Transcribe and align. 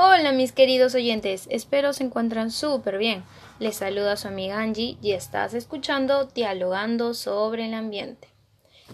Hola 0.00 0.30
mis 0.30 0.52
queridos 0.52 0.94
oyentes, 0.94 1.48
espero 1.50 1.92
se 1.92 2.04
encuentran 2.04 2.52
súper 2.52 2.98
bien. 2.98 3.24
Les 3.58 3.74
saluda 3.74 4.16
su 4.16 4.28
amiga 4.28 4.60
Angie 4.60 4.96
y 5.02 5.10
estás 5.10 5.54
escuchando 5.54 6.26
Dialogando 6.26 7.14
sobre 7.14 7.66
el 7.66 7.74
ambiente. 7.74 8.28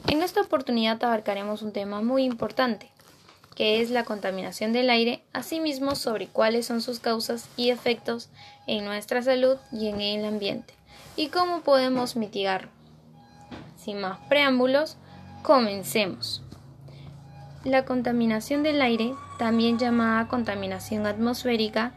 En 0.09 0.23
esta 0.23 0.41
oportunidad 0.41 1.05
abarcaremos 1.05 1.61
un 1.61 1.73
tema 1.73 2.01
muy 2.01 2.25
importante, 2.25 2.91
que 3.55 3.83
es 3.83 3.91
la 3.91 4.05
contaminación 4.05 4.73
del 4.73 4.89
aire, 4.89 5.23
asimismo 5.35 5.95
sobre 5.95 6.27
cuáles 6.27 6.65
son 6.65 6.81
sus 6.81 7.01
causas 7.01 7.51
y 7.59 7.69
efectos 7.69 8.31
en 8.67 8.87
nuestra 8.87 9.21
salud 9.21 9.59
y 9.71 9.89
en 9.89 10.01
el 10.01 10.25
ambiente, 10.25 10.73
y 11.17 11.29
cómo 11.29 11.61
podemos 11.61 12.17
mitigarlo. 12.17 12.71
Sin 13.77 14.01
más 14.01 14.21
preámbulos, 14.31 14.97
comencemos. 15.43 16.44
La 17.65 17.87
contaminación 17.87 18.63
del 18.63 18.83
aire, 18.83 19.15
también 19.39 19.79
llamada 19.79 20.29
contaminación 20.29 21.07
atmosférica, 21.07 21.93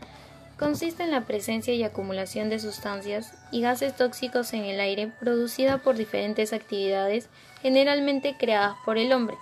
consiste 0.58 1.04
en 1.04 1.12
la 1.12 1.26
presencia 1.26 1.74
y 1.74 1.84
acumulación 1.84 2.50
de 2.50 2.60
sustancias 2.60 3.34
y 3.52 3.62
gases 3.62 3.96
tóxicos 3.96 4.54
en 4.54 4.64
el 4.64 4.80
aire 4.80 5.12
producida 5.20 5.80
por 5.80 5.98
diferentes 5.98 6.54
actividades 6.54 7.28
generalmente 7.62 8.38
creadas 8.40 8.78
por 8.86 8.98
el 8.98 9.12
hombre. 9.12 9.38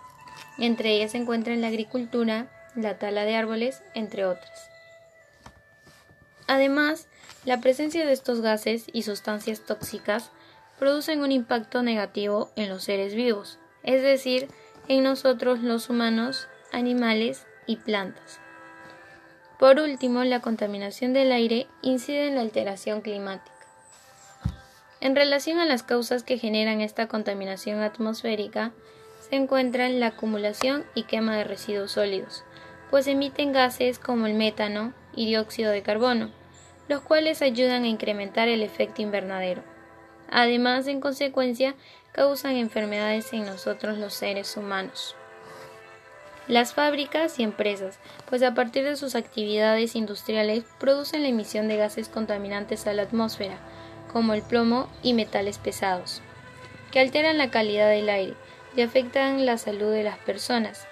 Entre 0.57 0.95
ellas 0.95 1.11
se 1.11 1.19
encuentran 1.19 1.61
la 1.61 1.67
agricultura, 1.67 2.47
la 2.75 2.97
tala 2.97 3.23
de 3.23 3.35
árboles, 3.35 3.83
entre 3.93 4.25
otras. 4.25 4.69
Además, 6.47 7.07
la 7.45 7.61
presencia 7.61 8.03
de 8.03 8.13
estos 8.13 8.41
gases 8.41 8.85
y 8.91 9.03
sustancias 9.03 9.61
tóxicas 9.61 10.31
producen 10.79 11.21
un 11.21 11.31
impacto 11.31 11.83
negativo 11.83 12.49
en 12.55 12.69
los 12.69 12.83
seres 12.83 13.13
vivos, 13.13 13.59
es 13.83 14.01
decir, 14.01 14.47
en 14.87 15.03
nosotros 15.03 15.59
los 15.59 15.89
humanos, 15.89 16.47
animales 16.71 17.45
y 17.65 17.77
plantas. 17.77 18.39
Por 19.59 19.79
último, 19.79 20.23
la 20.23 20.41
contaminación 20.41 21.13
del 21.13 21.31
aire 21.31 21.67
incide 21.81 22.27
en 22.27 22.35
la 22.35 22.41
alteración 22.41 23.01
climática. 23.01 23.51
En 24.99 25.15
relación 25.15 25.59
a 25.59 25.65
las 25.65 25.83
causas 25.83 26.23
que 26.23 26.37
generan 26.37 26.81
esta 26.81 27.07
contaminación 27.07 27.81
atmosférica, 27.81 28.71
se 29.29 29.35
encuentran 29.35 29.99
la 29.99 30.07
acumulación 30.07 30.85
y 30.93 31.03
quema 31.03 31.35
de 31.35 31.43
residuos 31.43 31.91
sólidos, 31.91 32.43
pues 32.89 33.07
emiten 33.07 33.53
gases 33.53 33.99
como 33.99 34.27
el 34.27 34.33
metano 34.33 34.93
y 35.15 35.25
dióxido 35.25 35.71
de 35.71 35.81
carbono, 35.81 36.31
los 36.87 37.01
cuales 37.01 37.41
ayudan 37.41 37.83
a 37.83 37.87
incrementar 37.87 38.47
el 38.47 38.61
efecto 38.61 39.01
invernadero. 39.01 39.63
Además, 40.31 40.87
en 40.87 41.01
consecuencia, 41.01 41.75
causan 42.11 42.55
enfermedades 42.55 43.33
en 43.33 43.45
nosotros 43.45 43.97
los 43.97 44.13
seres 44.13 44.55
humanos. 44.57 45.15
Las 46.47 46.73
fábricas 46.73 47.39
y 47.39 47.43
empresas, 47.43 47.97
pues 48.29 48.43
a 48.43 48.53
partir 48.53 48.83
de 48.83 48.95
sus 48.95 49.15
actividades 49.15 49.95
industriales 49.95 50.63
producen 50.79 51.23
la 51.23 51.29
emisión 51.29 51.67
de 51.67 51.77
gases 51.77 52.07
contaminantes 52.07 52.85
a 52.85 52.93
la 52.93 53.01
atmósfera, 53.01 53.57
como 54.13 54.33
el 54.33 54.43
plomo 54.43 54.87
y 55.01 55.13
metales 55.13 55.57
pesados, 55.57 56.21
que 56.91 56.99
alteran 56.99 57.39
la 57.39 57.49
calidad 57.49 57.89
del 57.89 58.09
aire 58.09 58.35
y 58.75 58.81
afectan 58.81 59.45
la 59.45 59.57
salud 59.57 59.91
de 59.91 60.03
las 60.03 60.19
personas, 60.19 60.87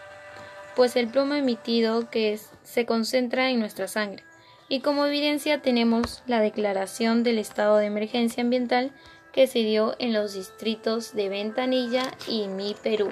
pues 0.76 0.96
el 0.96 1.08
plomo 1.08 1.36
emitido 1.36 2.10
que 2.10 2.40
se 2.64 2.86
concentra 2.88 3.50
en 3.50 3.60
nuestra 3.60 3.88
sangre. 3.88 4.24
Y 4.70 4.80
como 4.80 5.06
evidencia 5.06 5.62
tenemos 5.62 6.24
la 6.26 6.40
declaración 6.40 7.22
del 7.24 7.38
estado 7.38 7.78
de 7.78 7.86
emergencia 7.86 8.42
ambiental 8.42 8.92
que 9.34 9.48
se 9.48 9.60
dio 9.60 9.96
en 10.00 10.14
los 10.14 10.34
distritos 10.34 11.14
de 11.14 11.28
Ventanilla 11.28 12.12
y 12.28 12.48
Mi 12.48 12.76
Perú. 12.82 13.12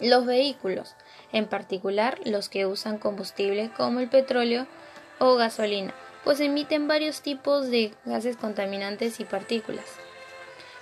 Los 0.00 0.26
vehículos, 0.26 0.94
en 1.32 1.46
particular 1.46 2.18
los 2.24 2.48
que 2.48 2.66
usan 2.66 2.98
combustible 2.98 3.70
como 3.76 4.00
el 4.00 4.08
petróleo 4.08 4.66
o 5.20 5.36
gasolina, 5.36 5.94
pues 6.24 6.40
emiten 6.40 6.88
varios 6.88 7.22
tipos 7.22 7.70
de 7.70 7.94
gases 8.04 8.36
contaminantes 8.36 9.20
y 9.20 9.24
partículas 9.24 9.84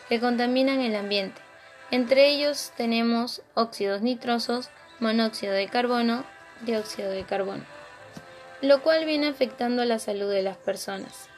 que 0.08 0.20
contaminan 0.20 0.80
el 0.80 0.96
ambiente. 0.96 1.40
Entre 1.90 2.28
ellos 2.28 2.72
tenemos 2.76 3.42
óxidos 3.54 4.00
nitrosos, 4.02 4.70
monóxido 5.00 5.52
de 5.52 5.68
carbono, 5.68 6.24
dióxido 6.62 7.10
de 7.10 7.24
carbono, 7.24 7.64
lo 8.62 8.82
cual 8.82 9.04
viene 9.04 9.28
afectando 9.28 9.84
la 9.84 9.98
salud 9.98 10.30
de 10.30 10.42
las 10.42 10.56
personas. 10.56 11.31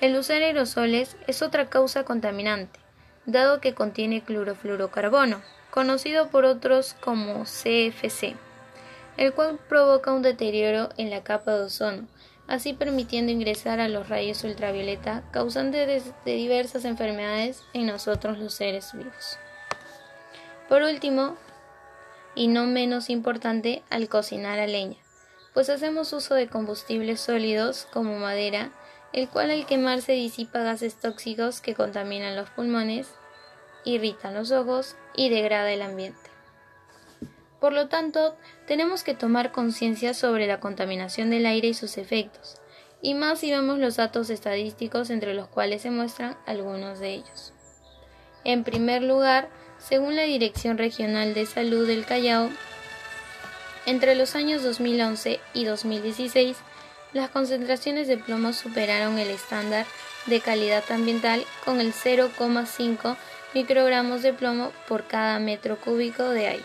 El 0.00 0.16
usar 0.16 0.42
aerosoles 0.42 1.16
es 1.26 1.42
otra 1.42 1.68
causa 1.68 2.04
contaminante, 2.04 2.78
dado 3.26 3.60
que 3.60 3.74
contiene 3.74 4.22
clorofluorocarbono, 4.22 5.42
conocido 5.72 6.28
por 6.28 6.44
otros 6.44 6.94
como 7.00 7.42
CFC, 7.42 8.36
el 9.16 9.32
cual 9.32 9.58
provoca 9.68 10.12
un 10.12 10.22
deterioro 10.22 10.90
en 10.98 11.10
la 11.10 11.24
capa 11.24 11.56
de 11.56 11.64
ozono, 11.64 12.06
así 12.46 12.74
permitiendo 12.74 13.32
ingresar 13.32 13.80
a 13.80 13.88
los 13.88 14.08
rayos 14.08 14.44
ultravioleta 14.44 15.24
causantes 15.32 16.12
de 16.24 16.32
diversas 16.32 16.84
enfermedades 16.84 17.64
en 17.74 17.86
nosotros 17.86 18.38
los 18.38 18.54
seres 18.54 18.92
vivos. 18.92 19.36
Por 20.68 20.82
último, 20.82 21.36
y 22.36 22.46
no 22.46 22.66
menos 22.66 23.10
importante, 23.10 23.82
al 23.90 24.08
cocinar 24.08 24.60
a 24.60 24.68
leña, 24.68 24.98
pues 25.54 25.70
hacemos 25.70 26.12
uso 26.12 26.36
de 26.36 26.46
combustibles 26.46 27.20
sólidos 27.20 27.88
como 27.92 28.16
madera, 28.20 28.70
el 29.12 29.28
cual 29.28 29.50
al 29.50 29.66
quemarse 29.66 30.12
disipa 30.12 30.60
gases 30.60 30.96
tóxicos 30.96 31.60
que 31.60 31.74
contaminan 31.74 32.36
los 32.36 32.50
pulmones, 32.50 33.08
irritan 33.84 34.34
los 34.34 34.50
ojos 34.50 34.96
y 35.16 35.30
degrada 35.30 35.72
el 35.72 35.82
ambiente. 35.82 36.28
Por 37.60 37.72
lo 37.72 37.88
tanto, 37.88 38.36
tenemos 38.66 39.02
que 39.02 39.14
tomar 39.14 39.50
conciencia 39.50 40.14
sobre 40.14 40.46
la 40.46 40.60
contaminación 40.60 41.30
del 41.30 41.46
aire 41.46 41.68
y 41.68 41.74
sus 41.74 41.98
efectos, 41.98 42.60
y 43.02 43.14
más 43.14 43.40
si 43.40 43.50
vemos 43.50 43.78
los 43.78 43.96
datos 43.96 44.30
estadísticos 44.30 45.10
entre 45.10 45.34
los 45.34 45.48
cuales 45.48 45.82
se 45.82 45.90
muestran 45.90 46.36
algunos 46.46 47.00
de 47.00 47.14
ellos. 47.14 47.52
En 48.44 48.62
primer 48.64 49.02
lugar, 49.02 49.48
según 49.78 50.16
la 50.16 50.22
Dirección 50.22 50.78
Regional 50.78 51.34
de 51.34 51.46
Salud 51.46 51.86
del 51.86 52.04
Callao, 52.04 52.50
entre 53.86 54.14
los 54.14 54.34
años 54.36 54.62
2011 54.62 55.40
y 55.54 55.64
2016 55.64 56.56
las 57.12 57.30
concentraciones 57.30 58.08
de 58.08 58.18
plomo 58.18 58.52
superaron 58.52 59.18
el 59.18 59.30
estándar 59.30 59.86
de 60.26 60.40
calidad 60.40 60.84
ambiental 60.90 61.44
con 61.64 61.80
el 61.80 61.92
0,5 61.92 63.16
microgramos 63.54 64.22
de 64.22 64.34
plomo 64.34 64.72
por 64.86 65.06
cada 65.06 65.38
metro 65.38 65.80
cúbico 65.80 66.28
de 66.28 66.48
aire. 66.48 66.64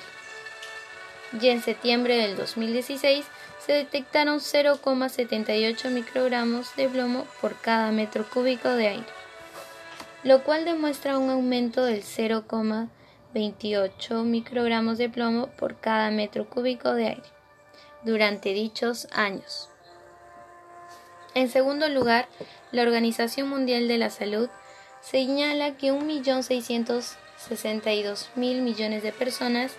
Y 1.41 1.47
en 1.47 1.61
septiembre 1.61 2.17
del 2.17 2.35
2016 2.35 3.25
se 3.65 3.71
detectaron 3.71 4.39
0,78 4.39 5.89
microgramos 5.89 6.75
de 6.75 6.89
plomo 6.89 7.25
por 7.39 7.57
cada 7.59 7.91
metro 7.91 8.29
cúbico 8.29 8.67
de 8.69 8.89
aire, 8.89 9.05
lo 10.23 10.43
cual 10.43 10.65
demuestra 10.65 11.17
un 11.17 11.29
aumento 11.29 11.85
del 11.85 12.03
0,28 12.03 14.23
microgramos 14.23 14.97
de 14.97 15.07
plomo 15.09 15.47
por 15.47 15.79
cada 15.79 16.11
metro 16.11 16.49
cúbico 16.49 16.93
de 16.93 17.07
aire 17.07 17.23
durante 18.03 18.53
dichos 18.53 19.07
años. 19.13 19.69
En 21.35 21.49
segundo 21.49 21.89
lugar, 21.89 22.27
la 22.71 22.83
Organización 22.83 23.49
Mundial 23.49 23.87
de 23.87 23.97
la 23.97 24.09
Salud 24.09 24.49
señala 25.01 25.75
que 25.77 25.91
1.662.000 25.91 28.35
millones 28.35 29.03
de 29.03 29.11
personas 29.11 29.73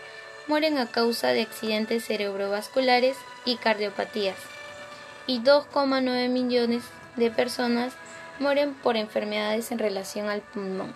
mueren 0.46 0.78
a 0.78 0.86
causa 0.86 1.28
de 1.28 1.42
accidentes 1.42 2.04
cerebrovasculares 2.04 3.16
y 3.44 3.56
cardiopatías, 3.56 4.36
y 5.26 5.40
2,9 5.40 6.28
millones 6.28 6.84
de 7.16 7.30
personas 7.30 7.94
mueren 8.38 8.74
por 8.74 8.96
enfermedades 8.96 9.70
en 9.70 9.78
relación 9.78 10.28
al 10.28 10.42
pulmón. 10.42 10.94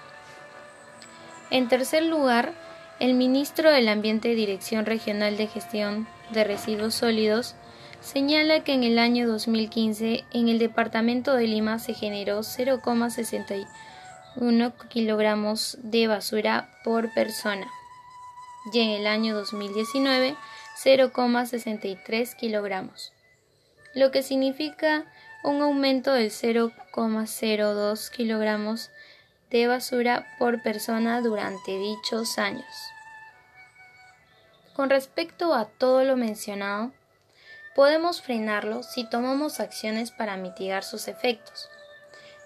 En 1.50 1.68
tercer 1.68 2.02
lugar, 2.02 2.52
el 3.00 3.14
ministro 3.14 3.70
del 3.70 3.88
Ambiente 3.88 4.34
Dirección 4.34 4.84
Regional 4.84 5.36
de 5.36 5.46
Gestión 5.46 6.06
de 6.30 6.44
Residuos 6.44 6.94
Sólidos 6.94 7.54
señala 8.00 8.64
que 8.64 8.72
en 8.72 8.84
el 8.84 8.98
año 8.98 9.28
2015 9.28 10.24
en 10.32 10.48
el 10.48 10.58
departamento 10.58 11.34
de 11.34 11.46
Lima 11.46 11.78
se 11.78 11.92
generó 11.94 12.40
0,61 12.40 14.72
kilogramos 14.88 15.78
de 15.82 16.06
basura 16.06 16.70
por 16.84 17.12
persona 17.14 17.66
y 18.72 18.80
en 18.80 18.90
el 18.90 19.06
año 19.06 19.34
2019 19.34 20.36
0,63 20.82 22.36
kilogramos, 22.36 23.12
lo 23.94 24.12
que 24.12 24.22
significa 24.22 25.06
un 25.42 25.60
aumento 25.60 26.12
del 26.12 26.30
0,02 26.30 28.10
kilogramos 28.10 28.90
de 29.50 29.66
basura 29.66 30.28
por 30.38 30.62
persona 30.62 31.20
durante 31.20 31.76
dichos 31.76 32.38
años. 32.38 32.64
Con 34.74 34.88
respecto 34.88 35.52
a 35.52 35.64
todo 35.64 36.04
lo 36.04 36.16
mencionado, 36.16 36.92
podemos 37.78 38.20
frenarlo 38.22 38.82
si 38.82 39.04
tomamos 39.04 39.60
acciones 39.60 40.10
para 40.10 40.36
mitigar 40.36 40.82
sus 40.82 41.06
efectos, 41.06 41.68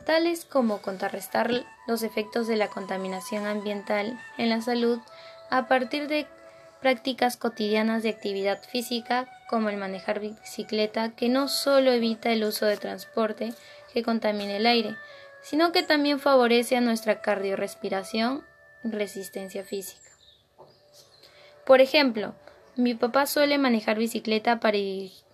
tales 0.05 0.44
como 0.44 0.82
contrarrestar 0.82 1.50
los 1.87 2.02
efectos 2.02 2.46
de 2.49 2.56
la 2.56 2.69
contaminación 2.69 3.46
ambiental 3.46 4.20
en 4.37 4.50
la 4.50 4.61
salud 4.61 4.99
a 5.49 5.69
partir 5.69 6.06
de 6.06 6.26
prácticas 6.82 7.38
cotidianas 7.38 8.02
de 8.02 8.11
actividad 8.11 8.62
física 8.62 9.26
como 9.49 9.70
el 9.70 9.79
manejar 9.79 10.20
bicicleta, 10.20 11.12
que 11.17 11.31
no 11.31 11.49
solo 11.49 11.93
evita 11.93 12.31
el 12.31 12.44
uso 12.44 12.67
de 12.67 12.76
transporte 12.76 13.55
que 13.94 14.02
contamine 14.02 14.58
el 14.58 14.67
aire, 14.67 14.96
sino 15.40 15.73
que 15.73 15.82
también 15.82 16.20
favorece 16.20 16.76
a 16.76 16.82
nuestra 16.82 17.23
cardiorrespiración 17.23 18.44
y 18.85 18.90
resistencia 18.90 19.64
física. 19.64 20.11
Por 21.64 21.81
ejemplo, 21.81 22.35
mi 22.75 22.94
papá 22.94 23.26
suele 23.26 23.58
manejar 23.58 23.99
bicicleta 23.99 24.58
para, 24.58 24.78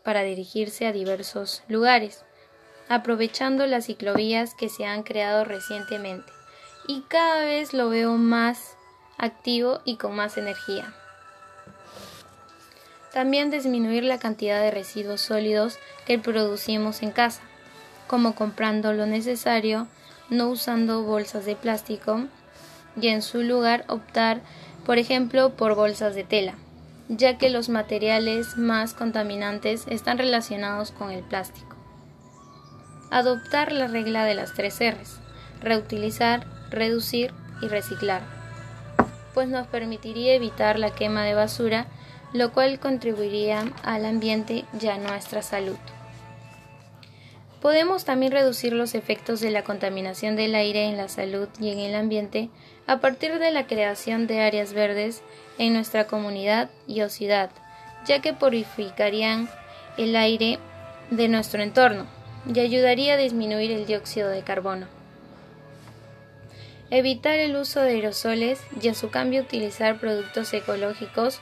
para 0.02 0.22
dirigirse 0.22 0.86
a 0.86 0.92
diversos 0.92 1.62
lugares, 1.68 2.24
aprovechando 2.88 3.66
las 3.66 3.86
ciclovías 3.86 4.54
que 4.54 4.68
se 4.68 4.86
han 4.86 5.02
creado 5.02 5.44
recientemente, 5.44 6.32
y 6.86 7.02
cada 7.08 7.44
vez 7.44 7.74
lo 7.74 7.88
veo 7.88 8.14
más 8.14 8.76
activo 9.18 9.80
y 9.84 9.96
con 9.96 10.14
más 10.14 10.38
energía. 10.38 10.94
También 13.12 13.50
disminuir 13.50 14.04
la 14.04 14.18
cantidad 14.18 14.60
de 14.60 14.70
residuos 14.70 15.20
sólidos 15.20 15.78
que 16.06 16.18
producimos 16.18 17.02
en 17.02 17.10
casa, 17.10 17.42
como 18.06 18.34
comprando 18.34 18.92
lo 18.92 19.06
necesario, 19.06 19.86
no 20.30 20.48
usando 20.48 21.02
bolsas 21.02 21.44
de 21.44 21.56
plástico 21.56 22.24
y 23.00 23.08
en 23.08 23.22
su 23.22 23.42
lugar 23.42 23.84
optar, 23.88 24.40
por 24.84 24.98
ejemplo, 24.98 25.54
por 25.54 25.74
bolsas 25.74 26.14
de 26.14 26.24
tela, 26.24 26.54
ya 27.08 27.38
que 27.38 27.50
los 27.50 27.68
materiales 27.68 28.56
más 28.56 28.94
contaminantes 28.94 29.86
están 29.88 30.18
relacionados 30.18 30.90
con 30.90 31.10
el 31.10 31.22
plástico. 31.22 31.76
Adoptar 33.10 33.72
la 33.72 33.86
regla 33.86 34.24
de 34.24 34.34
las 34.34 34.54
tres 34.54 34.78
R's, 34.80 35.20
reutilizar, 35.60 36.46
reducir 36.70 37.32
y 37.62 37.68
reciclar, 37.68 38.22
pues 39.34 39.48
nos 39.48 39.66
permitiría 39.66 40.34
evitar 40.34 40.78
la 40.78 40.94
quema 40.94 41.24
de 41.24 41.34
basura 41.34 41.86
lo 42.32 42.52
cual 42.52 42.78
contribuiría 42.78 43.72
al 43.82 44.04
ambiente 44.04 44.64
y 44.80 44.86
a 44.88 44.98
nuestra 44.98 45.42
salud. 45.42 45.76
Podemos 47.60 48.04
también 48.04 48.30
reducir 48.30 48.72
los 48.72 48.94
efectos 48.94 49.40
de 49.40 49.50
la 49.50 49.64
contaminación 49.64 50.36
del 50.36 50.54
aire 50.54 50.84
en 50.84 50.96
la 50.96 51.08
salud 51.08 51.48
y 51.60 51.70
en 51.70 51.80
el 51.80 51.96
ambiente 51.96 52.50
a 52.86 52.98
partir 52.98 53.38
de 53.40 53.50
la 53.50 53.66
creación 53.66 54.28
de 54.28 54.40
áreas 54.40 54.72
verdes 54.72 55.22
en 55.58 55.72
nuestra 55.72 56.06
comunidad 56.06 56.70
y 56.86 57.00
o 57.00 57.08
ciudad, 57.08 57.50
ya 58.06 58.20
que 58.20 58.32
purificarían 58.32 59.48
el 59.96 60.14
aire 60.14 60.60
de 61.10 61.26
nuestro 61.26 61.60
entorno 61.62 62.06
y 62.52 62.60
ayudaría 62.60 63.14
a 63.14 63.18
disminuir 63.18 63.72
el 63.72 63.86
dióxido 63.86 64.28
de 64.28 64.42
carbono. 64.42 64.86
Evitar 66.90 67.40
el 67.40 67.56
uso 67.56 67.80
de 67.80 67.90
aerosoles 67.90 68.60
y 68.80 68.88
a 68.88 68.94
su 68.94 69.10
cambio 69.10 69.42
utilizar 69.42 69.98
productos 69.98 70.54
ecológicos 70.54 71.40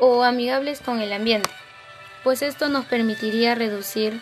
o 0.00 0.24
amigables 0.24 0.80
con 0.80 1.00
el 1.00 1.12
ambiente, 1.12 1.50
pues 2.24 2.40
esto 2.40 2.70
nos 2.70 2.86
permitiría 2.86 3.54
reducir 3.54 4.20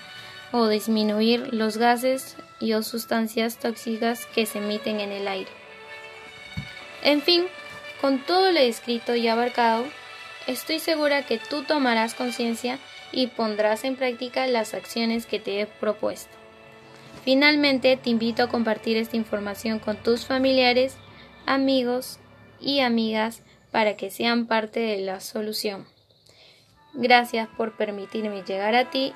o 0.53 0.69
disminuir 0.69 1.53
los 1.53 1.77
gases 1.77 2.37
y 2.61 2.73
o 2.75 2.83
sustancias 2.83 3.59
tóxicas 3.59 4.27
que 4.27 4.47
se 4.47 4.59
emiten 4.59 5.01
en 5.01 5.13
el 5.13 5.29
aire. 5.29 5.51
En 7.03 7.23
fin, 7.23 7.45
con 8.01 8.19
todo 8.19 8.53
lo 8.53 8.61
escrito 8.61 9.15
y 9.15 9.29
abarcado, 9.29 9.85
estoy 10.47 10.79
segura 10.79 11.27
que 11.27 11.39
tú 11.39 11.63
tomarás 11.63 12.15
conciencia 12.15 12.79
y 13.13 13.29
pondrás 13.29 13.85
en 13.85 13.97
práctica 13.97 14.47
las 14.47 14.75
acciones 14.75 15.27
que 15.27 15.39
te 15.39 15.61
he 15.61 15.67
propuesto. 15.67 16.31
Finalmente, 17.25 17.97
te 17.97 18.11
invito 18.11 18.43
a 18.43 18.49
compartir 18.49 18.97
esta 18.97 19.17
información 19.17 19.79
con 19.79 19.97
tus 19.97 20.27
familiares, 20.27 20.97
amigos 21.47 22.19
y 22.61 22.81
amigas 22.81 23.43
para 23.71 23.97
que 23.97 24.11
sean 24.11 24.47
parte 24.47 24.81
de 24.81 24.99
la 24.99 25.21
solución. 25.21 25.87
Gracias 26.95 27.49
por 27.57 27.77
permitirme 27.77 28.43
llegar 28.43 28.75
a 28.75 28.91
ti. 28.91 29.13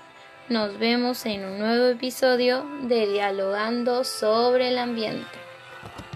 Nos 0.50 0.79
vemos 0.79 1.25
en 1.25 1.43
un 1.43 1.58
nuevo 1.58 1.87
episodio 1.87 2.67
de 2.82 3.06
Dialogando 3.06 4.05
sobre 4.05 4.69
el 4.69 4.76
Ambiente. 4.76 5.44